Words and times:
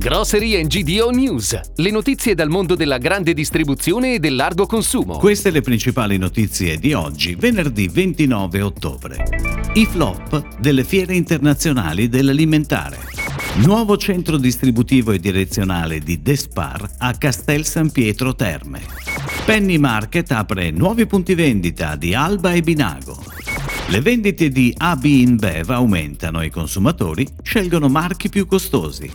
Grocery 0.00 0.66
GDO 0.66 1.10
News, 1.10 1.60
le 1.74 1.90
notizie 1.90 2.34
dal 2.34 2.48
mondo 2.48 2.74
della 2.74 2.96
grande 2.96 3.34
distribuzione 3.34 4.14
e 4.14 4.18
del 4.18 4.34
largo 4.34 4.64
consumo. 4.64 5.18
Queste 5.18 5.50
le 5.50 5.60
principali 5.60 6.16
notizie 6.16 6.78
di 6.78 6.94
oggi, 6.94 7.34
venerdì 7.34 7.86
29 7.86 8.62
ottobre. 8.62 9.22
I 9.74 9.84
flop 9.84 10.58
delle 10.58 10.84
fiere 10.84 11.14
internazionali 11.14 12.08
dell'alimentare. 12.08 12.96
Nuovo 13.56 13.98
centro 13.98 14.38
distributivo 14.38 15.12
e 15.12 15.18
direzionale 15.18 15.98
di 15.98 16.22
Despar 16.22 16.92
a 16.96 17.12
Castel 17.12 17.66
San 17.66 17.90
Pietro 17.90 18.34
Terme. 18.34 18.80
Penny 19.44 19.76
Market 19.76 20.30
apre 20.32 20.70
nuovi 20.70 21.04
punti 21.04 21.34
vendita 21.34 21.94
di 21.96 22.14
Alba 22.14 22.54
e 22.54 22.62
Binago. 22.62 23.22
Le 23.88 24.00
vendite 24.00 24.48
di 24.48 24.72
AB 24.74 25.04
InBev 25.04 25.68
aumentano 25.68 26.40
e 26.40 26.46
i 26.46 26.50
consumatori 26.50 27.26
scelgono 27.42 27.88
marchi 27.88 28.30
più 28.30 28.46
costosi. 28.46 29.10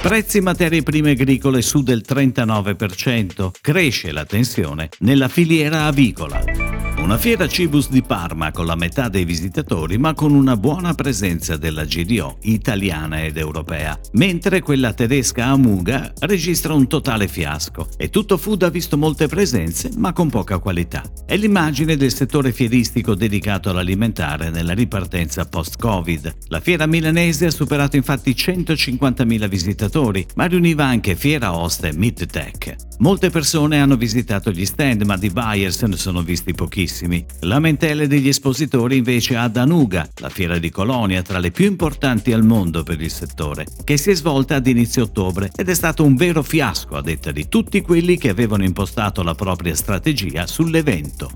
Prezzi 0.00 0.40
materie 0.40 0.84
prime 0.84 1.10
agricole 1.10 1.60
su 1.60 1.82
del 1.82 2.04
39%, 2.06 3.50
cresce 3.60 4.12
la 4.12 4.24
tensione 4.24 4.88
nella 5.00 5.26
filiera 5.26 5.86
avicola. 5.86 6.77
Una 7.08 7.16
fiera 7.16 7.48
Cibus 7.48 7.88
di 7.88 8.02
Parma 8.02 8.50
con 8.50 8.66
la 8.66 8.74
metà 8.74 9.08
dei 9.08 9.24
visitatori 9.24 9.96
ma 9.96 10.12
con 10.12 10.34
una 10.34 10.58
buona 10.58 10.92
presenza 10.92 11.56
della 11.56 11.86
GDO 11.86 12.36
italiana 12.42 13.24
ed 13.24 13.38
europea, 13.38 13.98
mentre 14.12 14.60
quella 14.60 14.92
tedesca 14.92 15.46
Amuga 15.46 16.12
registra 16.18 16.74
un 16.74 16.86
totale 16.86 17.26
fiasco 17.26 17.88
e 17.96 18.10
tutto 18.10 18.36
food 18.36 18.64
ha 18.64 18.68
visto 18.68 18.98
molte 18.98 19.26
presenze 19.26 19.88
ma 19.96 20.12
con 20.12 20.28
poca 20.28 20.58
qualità. 20.58 21.02
È 21.24 21.34
l'immagine 21.34 21.96
del 21.96 22.12
settore 22.12 22.52
fieristico 22.52 23.14
dedicato 23.14 23.70
all'alimentare 23.70 24.50
nella 24.50 24.74
ripartenza 24.74 25.46
post-Covid. 25.46 26.34
La 26.48 26.60
fiera 26.60 26.84
milanese 26.84 27.46
ha 27.46 27.50
superato 27.50 27.96
infatti 27.96 28.32
150.000 28.32 29.48
visitatori, 29.48 30.26
ma 30.34 30.44
riuniva 30.44 30.84
anche 30.84 31.16
Fiera 31.16 31.56
Host 31.56 31.84
e 31.84 31.92
Midtech. 31.94 32.87
Molte 33.00 33.30
persone 33.30 33.80
hanno 33.80 33.96
visitato 33.96 34.50
gli 34.50 34.64
stand, 34.64 35.02
ma 35.02 35.16
di 35.16 35.30
buyer 35.30 35.72
se 35.72 35.86
ne 35.86 35.96
sono 35.96 36.22
visti 36.22 36.52
pochissimi. 36.52 37.24
Lamentele 37.40 38.08
degli 38.08 38.26
espositori 38.26 38.96
invece 38.96 39.36
a 39.36 39.46
Danuga, 39.46 40.08
la 40.16 40.28
fiera 40.28 40.58
di 40.58 40.70
Colonia 40.70 41.22
tra 41.22 41.38
le 41.38 41.52
più 41.52 41.66
importanti 41.66 42.32
al 42.32 42.44
mondo 42.44 42.82
per 42.82 43.00
il 43.00 43.10
settore, 43.10 43.66
che 43.84 43.96
si 43.96 44.10
è 44.10 44.14
svolta 44.14 44.56
ad 44.56 44.66
inizio 44.66 45.04
ottobre 45.04 45.50
ed 45.54 45.68
è 45.68 45.74
stato 45.74 46.04
un 46.04 46.16
vero 46.16 46.42
fiasco 46.42 46.96
a 46.96 47.02
detta 47.02 47.30
di 47.30 47.48
tutti 47.48 47.82
quelli 47.82 48.18
che 48.18 48.30
avevano 48.30 48.64
impostato 48.64 49.22
la 49.22 49.36
propria 49.36 49.76
strategia 49.76 50.48
sull'evento. 50.48 51.30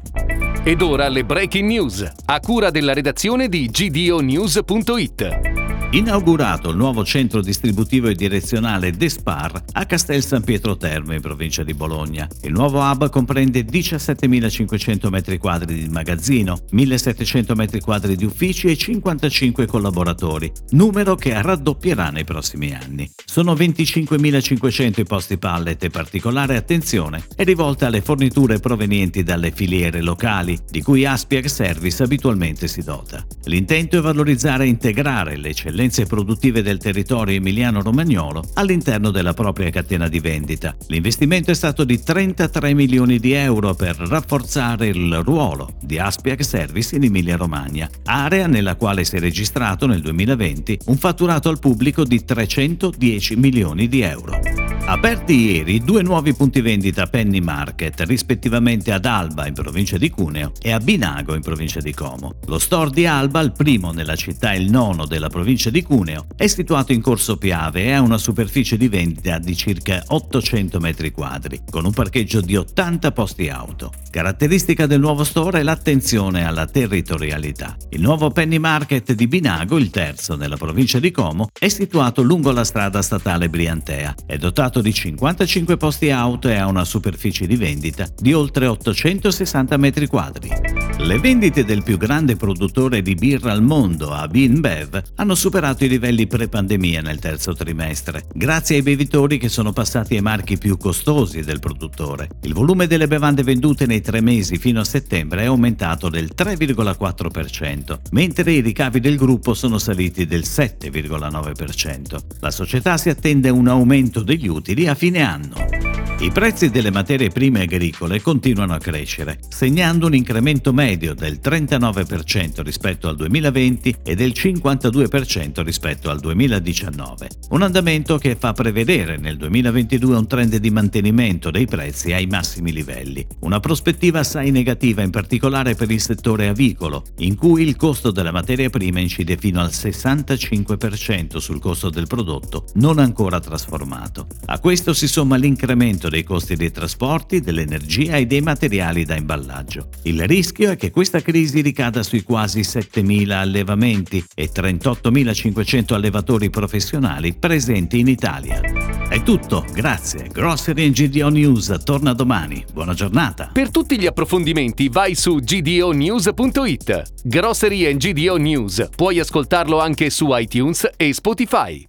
Ed 0.65 0.83
ora 0.83 1.09
le 1.09 1.25
breaking 1.25 1.69
news, 1.69 2.13
a 2.25 2.41
cura 2.41 2.71
della 2.71 2.93
redazione 2.93 3.49
di 3.49 3.69
gdonews.it. 3.69 5.62
Inaugurato 5.93 6.71
il 6.71 6.77
nuovo 6.79 7.05
centro 7.05 7.43
distributivo 7.43 8.09
e 8.09 8.15
direzionale 8.15 8.93
Despar 8.93 9.63
a 9.73 9.85
Castel 9.85 10.25
San 10.25 10.43
Pietro 10.43 10.79
Terme 10.79 11.17
in 11.17 11.21
provincia 11.21 11.63
di 11.65 11.75
Bologna. 11.75 12.27
Il 12.45 12.53
nuovo 12.53 12.81
hub 12.81 13.11
comprende 13.11 13.61
17.500 13.61 15.11
m2 15.11 15.65
di 15.65 15.89
magazzino, 15.91 16.61
1.700 16.73 17.53
m2 17.53 18.13
di 18.15 18.25
uffici 18.25 18.69
e 18.69 18.77
55 18.79 19.67
collaboratori, 19.67 20.51
numero 20.71 21.15
che 21.15 21.43
raddoppierà 21.43 22.09
nei 22.09 22.25
prossimi 22.25 22.73
anni. 22.73 23.11
Sono 23.23 23.53
25.500 23.53 25.01
i 25.01 25.05
posti 25.05 25.37
pallet 25.37 25.85
e 25.85 25.91
particolare 25.91 26.57
attenzione 26.57 27.23
è 27.37 27.45
rivolta 27.45 27.89
alle 27.89 28.01
forniture 28.01 28.61
provenienti 28.61 29.23
dalle 29.23 29.53
filiere 29.55 30.01
locali, 30.01 30.59
di 30.71 30.81
cui 30.81 31.05
Aspiag 31.05 31.45
Service 31.45 32.03
abitualmente 32.03 32.67
si 32.67 32.83
dota. 32.83 33.23
L'intento 33.45 33.99
è 33.99 34.01
valorizzare 34.01 34.65
e 34.65 34.69
integrare 34.69 35.37
le 35.37 35.51
eccellenze 35.51 35.81
eccellenze 35.83 36.07
produttive 36.07 36.63
del 36.63 36.79
territorio 36.79 37.37
emiliano-romagnolo 37.37 38.45
all'interno 38.55 39.11
della 39.11 39.35
propria 39.35 39.71
catena 39.71 40.09
di 40.09 40.21
vendita. 40.21 40.77
L'investimento 40.87 41.51
è 41.51 41.55
stato 41.55 41.85
di 41.85 42.01
33 42.03 42.75
milioni 42.75 43.19
di 43.19 43.33
euro 43.33 43.75
per 43.75 43.97
rafforzare 43.97 44.89
il 44.89 45.23
ruolo 45.23 45.75
di 45.81 45.99
Aspiac 45.99 46.45
Service 46.45 46.95
in 46.95 47.05
Emilia-Romagna, 47.05 47.91
area 48.05 48.47
nella 48.47 48.77
quale 48.77 49.05
si 49.05 49.17
è 49.17 49.21
registrato 49.21 49.87
nel 49.87 50.01
2020 50.01 50.79
un 50.87 50.97
fatturato 50.97 51.49
al 51.49 51.59
pubblico 51.59 52.05
di 52.05 52.25
310 52.25 53.37
milioni 53.37 53.89
di 53.89 54.01
euro. 54.03 54.62
Aperti 54.85 55.53
ieri 55.53 55.79
due 55.79 56.03
nuovi 56.03 56.35
punti 56.35 56.61
vendita 56.61 57.07
Penny 57.07 57.39
Market, 57.39 58.01
rispettivamente 58.01 58.93
ad 58.93 59.07
Alba 59.07 59.47
in 59.47 59.55
provincia 59.55 59.97
di 59.97 60.11
Cuneo 60.11 60.53
e 60.61 60.73
a 60.73 60.81
Binago 60.81 61.35
in 61.35 61.41
provincia 61.41 61.81
di 61.81 61.95
Como. 61.95 62.35
Lo 62.47 62.59
store 62.59 62.91
di 62.91 63.07
Alba, 63.07 63.41
il 63.41 63.53
primo 63.53 63.93
nella 63.93 64.17
città 64.17 64.53
e 64.53 64.59
il 64.59 64.71
nono 64.71 65.07
della 65.07 65.29
provincia 65.29 65.71
di 65.71 65.83
Cuneo, 65.83 66.27
è 66.37 66.47
situato 66.49 66.93
in 66.93 67.01
Corso 67.01 67.39
Piave 67.39 67.85
e 67.85 67.93
ha 67.93 68.01
una 68.01 68.19
superficie 68.19 68.77
di 68.77 68.89
vendita 68.89 69.39
di 69.39 69.57
circa 69.57 70.03
800 70.05 70.81
metri 70.81 71.11
quadri, 71.13 71.63
con 71.71 71.87
un 71.87 71.93
parcheggio 71.93 72.41
di 72.41 72.57
80 72.57 73.13
posti 73.13 73.49
auto. 73.49 73.93
Caratteristica 74.11 74.87
del 74.87 75.01
nuovo 75.01 75.25
store 75.25 75.61
è 75.61 75.63
l'attenzione 75.63 76.45
alla 76.45 76.67
territorialità. 76.67 77.77
Il 77.91 78.03
nuovo 78.03 78.31
Penny 78.31 78.59
Market 78.59 79.13
di 79.15 79.27
Binago, 79.27 79.79
il 79.79 79.89
terzo 79.89 80.37
nella 80.37 80.57
provincia 80.59 80.99
di 80.99 81.11
Como, 81.11 81.49
è 81.59 81.69
situato 81.69 82.21
lungo 82.21 82.51
la 82.51 82.65
strada 82.65 83.01
statale 83.01 83.49
Briantea. 83.49 84.15
È 84.27 84.37
dotato 84.37 84.82
di 84.83 84.93
55 84.93 85.77
posti 85.77 86.11
auto 86.11 86.49
e 86.49 86.57
ha 86.57 86.67
una 86.67 86.85
superficie 86.85 87.47
di 87.47 87.57
vendita 87.57 88.07
di 88.19 88.33
oltre 88.33 88.67
860 88.67 89.77
metri 89.77 90.07
quadri. 90.07 90.51
Le 90.99 91.19
vendite 91.19 91.65
del 91.65 91.83
più 91.83 91.97
grande 91.97 92.37
produttore 92.37 93.03
di 93.03 93.15
birra 93.15 93.53
al 93.53 93.63
mondo, 93.63 94.13
AB 94.13 94.35
InBev, 94.37 95.03
hanno 95.17 95.35
superato 95.35 95.85
i 95.85 95.89
livelli 95.89 96.27
pre-pandemia 96.27 97.01
nel 97.01 97.19
terzo 97.19 97.55
trimestre, 97.55 98.25
grazie 98.33 98.77
ai 98.77 98.83
bevitori 98.83 99.39
che 99.39 99.49
sono 99.49 99.73
passati 99.73 100.15
ai 100.15 100.23
marchi 100.23 100.59
più 100.59 100.77
costosi 100.77 101.41
del 101.41 101.59
produttore. 101.59 102.29
Il 102.43 102.53
volume 102.53 102.87
delle 102.87 103.09
bevande 103.09 103.43
vendute 103.43 103.87
nei 103.87 104.01
tre 104.01 104.21
mesi 104.21 104.59
fino 104.59 104.81
a 104.81 104.85
settembre 104.85 105.43
è 105.43 105.47
aumentato 105.47 106.09
del 106.09 106.31
3,4%, 106.37 107.99
mentre 108.11 108.53
i 108.53 108.61
ricavi 108.61 109.01
del 109.01 109.17
gruppo 109.17 109.55
sono 109.55 109.79
saliti 109.79 110.27
del 110.27 110.43
7,9%. 110.43 112.19
La 112.41 112.51
società 112.51 112.97
si 112.97 113.09
attende 113.09 113.49
un 113.49 113.67
aumento 113.69 114.23
degli 114.23 114.47
utili 114.47 114.62
a 114.87 114.95
fine 114.95 115.23
anno. 115.23 116.02
I 116.23 116.31
prezzi 116.31 116.71
delle 116.71 116.93
materie 116.93 117.31
prime 117.31 117.63
agricole 117.63 118.23
continuano 118.23 118.75
a 118.75 118.79
crescere, 118.79 119.41
segnando 119.49 120.07
un 120.07 120.15
incremento 120.15 120.73
medio 120.73 121.15
del 121.15 121.41
39% 121.43 122.63
rispetto 122.63 123.09
al 123.09 123.17
2020 123.17 123.97
e 124.05 124.15
del 124.15 124.31
52% 124.31 125.65
rispetto 125.65 126.11
al 126.11 126.21
2019. 126.21 127.29
Un 127.51 127.63
andamento 127.63 128.19
che 128.19 128.37
fa 128.37 128.53
prevedere 128.53 129.17
nel 129.17 129.37
2022 129.37 130.17
un 130.17 130.29
trend 130.29 130.55
di 130.55 130.71
mantenimento 130.71 131.51
dei 131.51 131.67
prezzi 131.67 132.13
ai 132.13 132.27
massimi 132.27 132.71
livelli. 132.71 133.27
Una 133.41 133.59
prospettiva 133.59 134.21
assai 134.21 134.53
negativa 134.53 135.03
in 135.03 135.11
particolare 135.11 135.75
per 135.75 135.91
il 135.91 136.01
settore 136.01 136.47
avicolo, 136.47 137.03
in 137.19 137.35
cui 137.35 137.65
il 137.65 137.75
costo 137.75 138.13
della 138.13 138.31
materia 138.31 138.71
prima 138.71 139.01
incide 139.01 139.37
fino 139.37 139.61
al 139.61 139.71
65% 139.71 141.39
sul 141.39 141.59
costo 141.59 141.91
del 141.91 142.07
prodotto 142.07 142.67
non 142.75 143.01
ancora 143.01 143.41
trasformato. 143.41 144.29
A 144.47 144.61
questo 144.61 144.93
si 144.93 145.09
somma 145.09 145.35
l'incremento 145.35 146.11
dei 146.13 146.25
costi 146.25 146.57
dei 146.57 146.71
trasporti, 146.71 147.41
dell'energia 147.41 148.17
e 148.17 148.27
dei 148.27 148.43
materiali 148.43 149.05
da 149.07 149.17
imballaggio. 149.17 149.89
Il 150.03 150.27
rischio 150.27 150.71
è 150.73 150.77
che 150.77 150.91
questa 150.91 151.23
crisi 151.23 151.63
ricada 151.63 152.03
sui 152.03 152.23
quasi 152.23 152.61
7.000 152.61 153.31
allevamenti 153.31 154.23
e 154.35 154.51
38.500 154.55 155.95
allevatori 155.95 156.51
professionali 156.51 157.35
presenti 157.35 157.99
in 157.99 158.09
Italia. 158.09 158.61
È 159.09 159.23
tutto, 159.23 159.65
grazie. 159.73 160.29
Grocery 160.31 160.91
GDO 160.91 161.31
News 161.31 161.81
torna 161.83 162.13
domani. 162.13 162.63
Buona 162.71 162.93
giornata. 162.93 163.49
Per 163.51 163.71
tutti 163.71 163.99
gli 163.99 164.07
approfondimenti 164.07 164.91
vai 164.91 165.15
su 165.15 165.37
gdonews.it. 165.37 167.25
Grocery 167.25 167.97
GDO 167.97 168.37
News. 168.37 168.89
Puoi 168.95 169.19
ascoltarlo 169.19 169.81
anche 169.81 170.11
su 170.11 170.29
iTunes 170.31 170.91
e 170.97 171.15
Spotify. 171.15 171.87